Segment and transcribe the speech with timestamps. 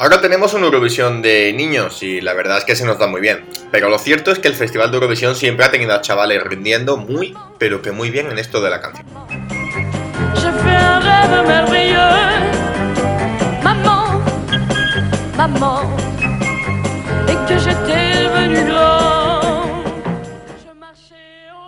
[0.00, 3.20] Ahora tenemos una Eurovisión de niños y la verdad es que se nos da muy
[3.20, 3.44] bien.
[3.70, 6.96] Pero lo cierto es que el Festival de Eurovisión siempre ha tenido a chavales rindiendo
[6.96, 9.06] muy, pero que muy bien en esto de la canción.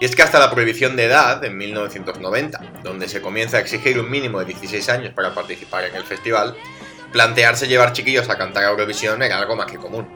[0.00, 4.00] Y es que hasta la prohibición de edad, en 1990, donde se comienza a exigir
[4.00, 6.56] un mínimo de 16 años para participar en el festival,
[7.12, 10.08] plantearse llevar chiquillos a cantar Eurovisión era algo más que común.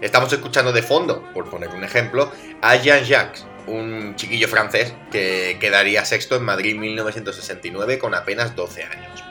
[0.00, 6.04] Estamos escuchando de fondo, por poner un ejemplo, a Jean-Jacques, un chiquillo francés que quedaría
[6.04, 9.22] sexto en Madrid 1969 con apenas 12 años.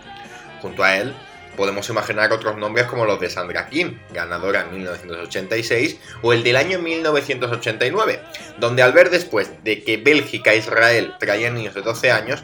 [0.61, 1.13] Junto a él,
[1.57, 6.55] podemos imaginar otros nombres como los de Sandra Kim, ganadora en 1986, o el del
[6.55, 8.21] año 1989,
[8.57, 12.43] donde al ver después de que Bélgica e Israel traían niños de 12 años,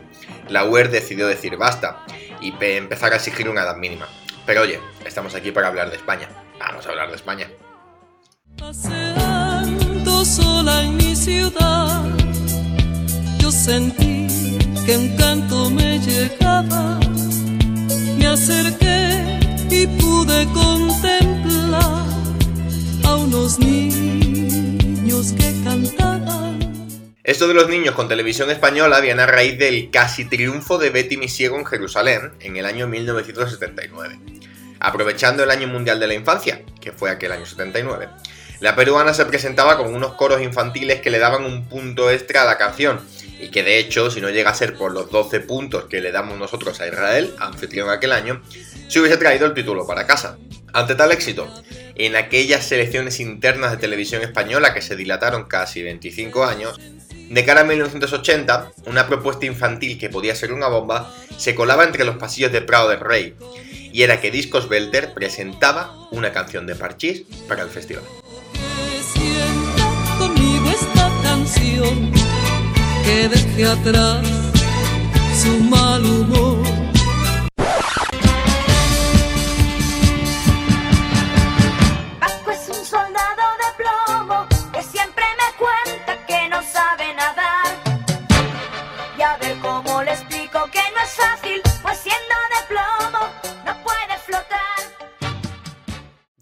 [0.50, 2.04] la UER decidió decir basta
[2.42, 4.08] y empezar a exigir una edad mínima.
[4.48, 6.30] Pero oye, estamos aquí para hablar de España.
[6.58, 7.52] Vamos a hablar de España.
[8.58, 12.06] Paseando sola en mi ciudad,
[13.40, 14.26] yo sentí
[14.86, 16.98] que un canto me llegaba.
[18.18, 19.38] Me acerqué
[19.70, 22.06] y pude contemplar
[23.04, 23.77] a unos niños
[27.28, 31.18] Esto de los niños con televisión española viene a raíz del casi triunfo de Betty
[31.18, 34.18] Misiego en Jerusalén en el año 1979.
[34.80, 38.08] Aprovechando el Año Mundial de la Infancia, que fue aquel año 79,
[38.62, 42.46] la peruana se presentaba con unos coros infantiles que le daban un punto extra a
[42.46, 43.02] la canción,
[43.42, 46.14] y que de hecho, si no llega a ser por los 12 puntos que le
[46.14, 48.42] damos nosotros a Israel, anfitrión aquel año,
[48.88, 50.38] se hubiese traído el título para casa.
[50.72, 51.54] Ante tal éxito,
[51.96, 56.80] en aquellas selecciones internas de televisión española que se dilataron casi 25 años,
[57.30, 62.06] de cara a 1980, una propuesta infantil que podía ser una bomba se colaba entre
[62.06, 63.36] los pasillos de Prado del Rey,
[63.92, 68.04] y era que Discos Belter presentaba una canción de Parchís para el festival.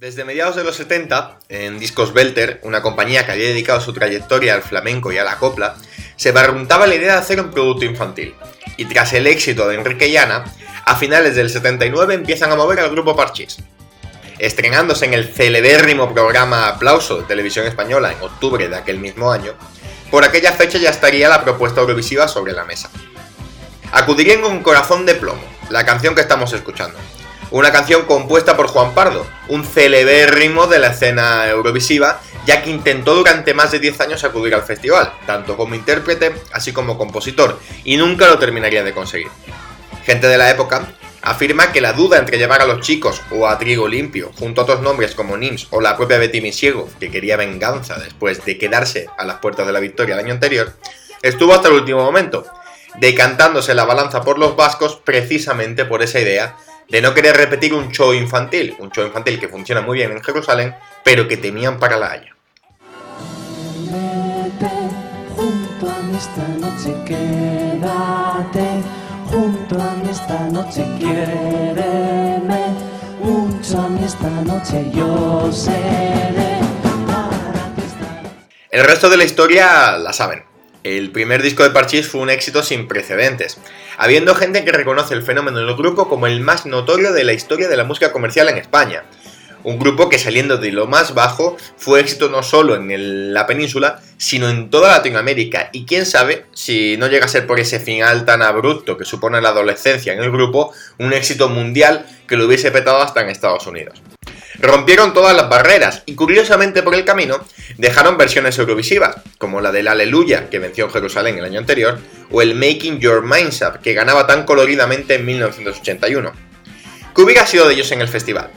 [0.05, 4.53] Desde mediados de los 70, en Discos Belter, una compañía que había dedicado su trayectoria
[4.53, 5.77] al flamenco y a la copla,
[6.15, 8.35] se barruntaba la idea de hacer un producto infantil.
[8.77, 10.43] Y tras el éxito de Enrique Llana,
[10.85, 13.57] a finales del 79 empiezan a mover al grupo Parchís.
[14.37, 19.55] Estrenándose en el celebérrimo programa Aplauso de Televisión Española en octubre de aquel mismo año,
[20.11, 22.89] por aquella fecha ya estaría la propuesta Eurovisiva sobre la mesa.
[23.91, 26.97] Acudirían con Corazón de Plomo, la canción que estamos escuchando,
[27.51, 33.15] una canción compuesta por Juan Pardo, un celebérrimo de la escena eurovisiva, ya que intentó
[33.15, 37.97] durante más de 10 años acudir al festival, tanto como intérprete así como compositor, y
[37.97, 39.29] nunca lo terminaría de conseguir.
[40.05, 40.87] Gente de la época
[41.25, 44.63] afirma que la duda entre llevar a los chicos o a Trigo Limpio, junto a
[44.63, 49.07] otros nombres como Nims o la propia Betty Misiego, que quería venganza después de quedarse
[49.17, 50.73] a las puertas de la victoria el año anterior,
[51.23, 52.45] estuvo hasta el último momento,
[52.99, 56.57] decantándose la balanza por los vascos precisamente por esa idea
[56.89, 60.23] de no querer repetir un show infantil, un show infantil que funciona muy bien en
[60.23, 62.35] Jerusalén, pero que tenían para la Haya.
[78.71, 80.43] El resto de la historia la saben.
[80.83, 83.57] El primer disco de Parchís fue un éxito sin precedentes,
[83.97, 87.67] habiendo gente que reconoce el fenómeno del grupo como el más notorio de la historia
[87.67, 89.03] de la música comercial en España.
[89.65, 93.99] Un grupo que saliendo de lo más bajo fue éxito no solo en la península,
[94.15, 95.69] sino en toda Latinoamérica.
[95.73, 99.41] Y quién sabe si no llega a ser por ese final tan abrupto que supone
[99.41, 103.65] la adolescencia en el grupo, un éxito mundial que lo hubiese petado hasta en Estados
[103.65, 103.99] Unidos.
[104.59, 107.43] Rompieron todas las barreras y curiosamente por el camino
[107.79, 111.97] dejaron versiones eurovisivas, como la del Aleluya que venció en Jerusalén el año anterior,
[112.29, 116.31] o el Making Your Minds Up que ganaba tan coloridamente en 1981.
[117.15, 118.51] ¿Qué hubiera sido de ellos en el festival?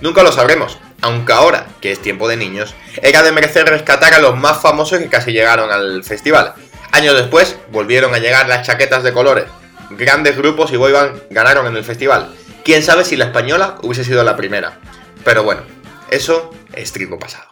[0.00, 4.20] Nunca lo sabremos, aunque ahora, que es tiempo de niños, era de merecer rescatar a
[4.20, 6.54] los más famosos que casi llegaron al festival.
[6.92, 9.44] Años después, volvieron a llegar las chaquetas de colores.
[9.90, 12.34] Grandes grupos y boyband ganaron en el festival.
[12.64, 14.78] Quién sabe si la española hubiese sido la primera.
[15.24, 15.62] Pero bueno,
[16.10, 17.50] eso es trigo pasado.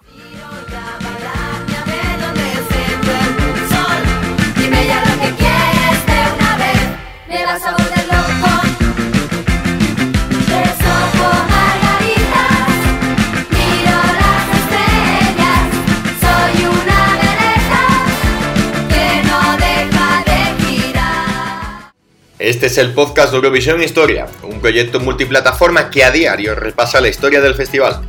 [22.38, 27.08] Este es el podcast de Eurovisión Historia, un proyecto multiplataforma que a diario repasa la
[27.08, 28.00] historia del festival.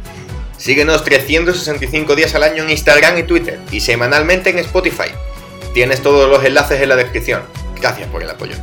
[0.55, 5.09] Síguenos 365 días al año en Instagram y Twitter y semanalmente en Spotify.
[5.73, 7.41] Tienes todos los enlaces en la descripción.
[7.81, 8.53] Gracias por el apoyo.